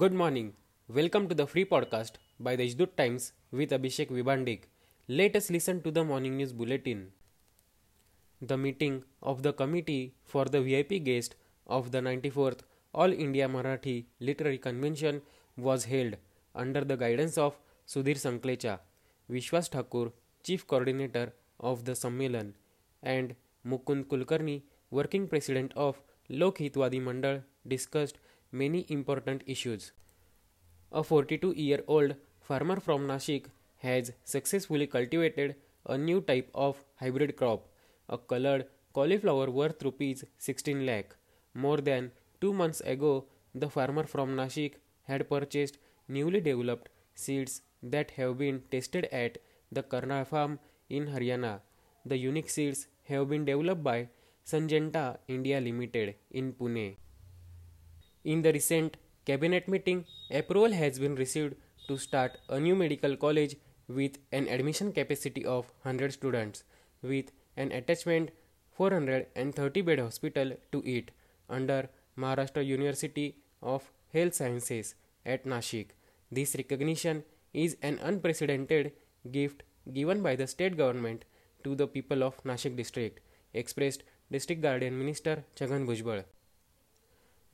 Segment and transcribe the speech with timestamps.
[0.00, 0.48] Good morning.
[0.96, 4.66] Welcome to the free podcast by the Deshdoot Times with Abhishek Vibandik.
[5.20, 7.00] Let us listen to the morning news bulletin.
[8.50, 11.34] The meeting of the committee for the VIP guest
[11.78, 12.60] of the 94th
[12.94, 15.20] All India Marathi Literary Convention
[15.56, 16.16] was held
[16.54, 17.58] under the guidance of
[17.94, 18.78] Sudhir Sanklecha,
[19.28, 20.12] Vishwas Thakur,
[20.44, 22.52] Chief Coordinator of the Sammelan,
[23.02, 23.34] and
[23.66, 28.18] Mukund Kulkarni, Working President of Lok Hitwadi Mandal, discussed
[28.52, 29.92] many important issues.
[30.92, 33.46] A 42 year old farmer from Nashik
[33.78, 37.68] has successfully cultivated a new type of hybrid crop,
[38.08, 41.14] a colored cauliflower worth rupees 16 lakh.
[41.54, 44.74] More than two months ago, the farmer from Nashik
[45.04, 49.38] had purchased newly developed seeds that have been tested at
[49.70, 51.60] the Karnal farm in Haryana.
[52.04, 54.08] The unique seeds have been developed by
[54.46, 56.96] Syngenta India Limited in Pune.
[58.24, 61.54] In the recent cabinet meeting, approval has been received
[61.86, 63.56] to start a new medical college
[63.88, 66.64] with an admission capacity of 100 students
[67.02, 68.30] with an attachment
[68.72, 71.10] 430 bed hospital to it
[71.48, 75.88] under Maharashtra University of Health Sciences at Nashik.
[76.30, 78.92] This recognition is an unprecedented
[79.30, 79.62] gift
[79.92, 81.24] given by the state government
[81.64, 83.20] to the people of Nashik district,
[83.54, 86.24] expressed District Guardian Minister Chhagan Bhujbal.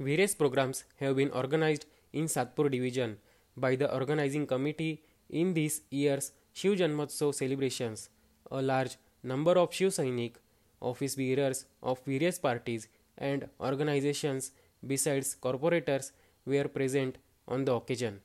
[0.00, 3.16] Various programs have been organized in Satpur division
[3.56, 8.08] by the organizing committee in this year's Shiv Janmotsav celebrations.
[8.50, 10.34] A large number of Shiv Sainik,
[10.80, 14.50] office bearers of various parties and organizations
[14.84, 16.10] besides corporators
[16.44, 18.20] were present on the occasion.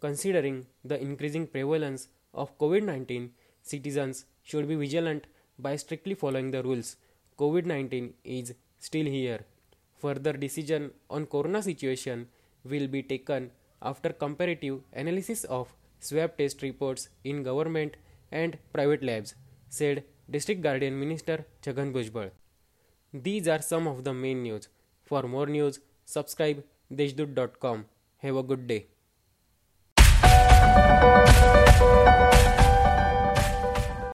[0.00, 5.26] Considering the increasing prevalence of COVID 19, citizens should be vigilant
[5.58, 6.94] by strictly following the rules.
[7.36, 9.44] COVID 19 is still here.
[10.00, 12.28] Further decision on corona situation
[12.64, 13.50] will be taken
[13.82, 17.96] after comparative analysis of swab test reports in government
[18.32, 19.34] and private labs,
[19.68, 22.30] said District Guardian Minister Chhagan Bhujbal.
[23.12, 24.68] These are some of the main news.
[25.04, 27.86] For more news, subscribe deshdut.com.
[28.18, 28.86] Have a good day.